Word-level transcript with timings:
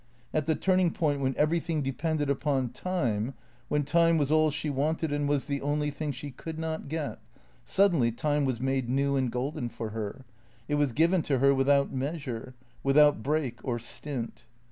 At 0.33 0.47
the 0.47 0.55
turning 0.55 0.89
point 0.93 1.21
when 1.21 1.35
everything 1.37 1.83
depended 1.83 2.27
upon 2.27 2.69
time, 2.69 3.35
when 3.67 3.83
time 3.83 4.17
was 4.17 4.31
all 4.31 4.49
she 4.49 4.67
wanted 4.67 5.11
and 5.13 5.29
was 5.29 5.45
the 5.45 5.59
one 5.61 5.91
thing 5.91 6.11
she 6.11 6.31
could 6.31 6.57
not 6.57 6.87
get, 6.89 7.19
suddenly 7.65 8.11
time 8.11 8.43
was 8.43 8.59
made 8.59 8.89
new 8.89 9.15
and 9.15 9.31
golden 9.31 9.69
for 9.69 9.91
her, 9.91 10.25
it 10.67 10.73
was 10.73 10.91
given 10.91 11.21
to 11.21 11.37
her 11.37 11.53
without 11.53 11.91
meas 11.93 12.25
ure, 12.25 12.55
without 12.81 13.21
break 13.21 13.59
or 13.63 13.77
stint. 13.77 14.45